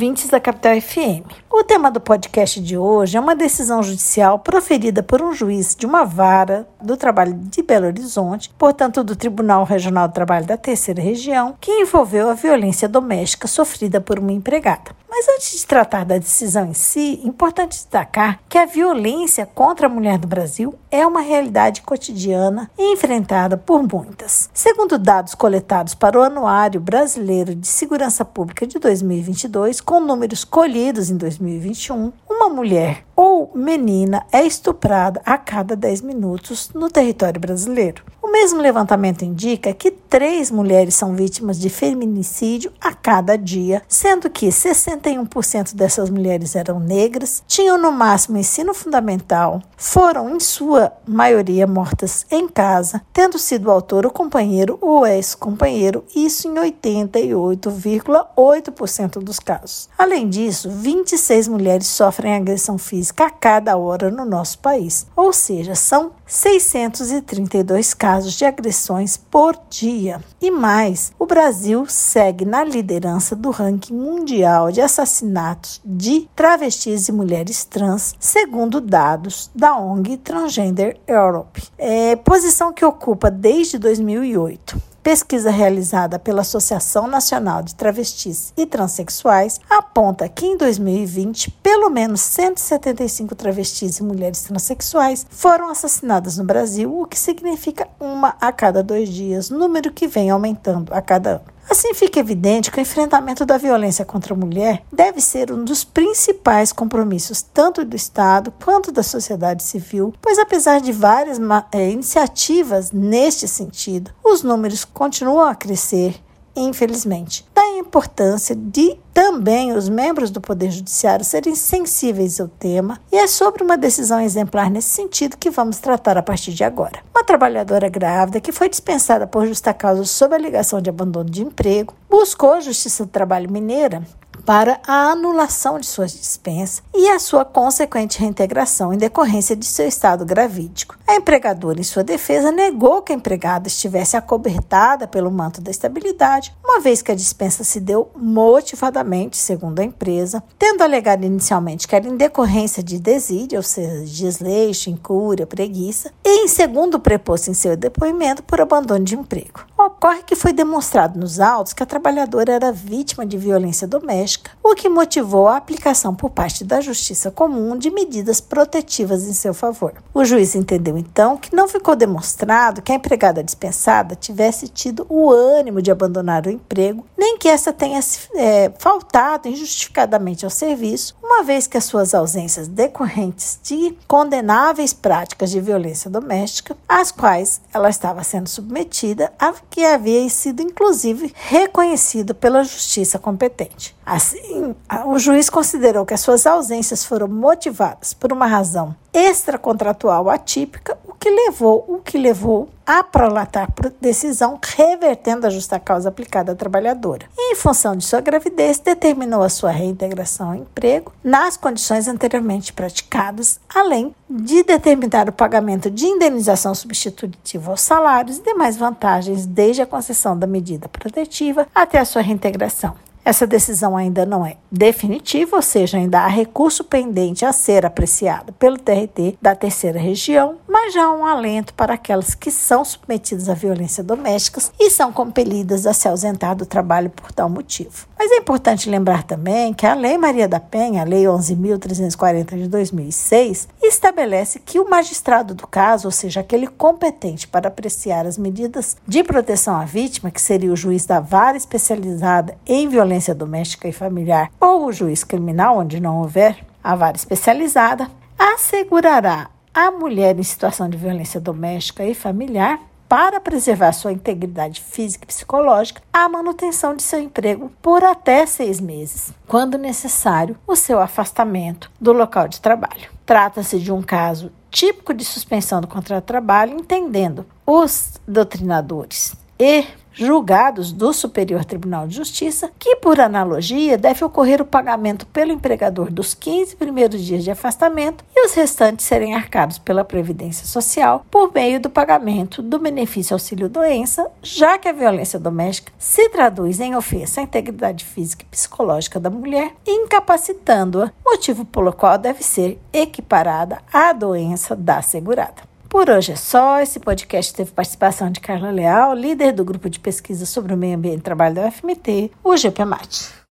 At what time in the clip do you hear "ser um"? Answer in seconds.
105.20-105.64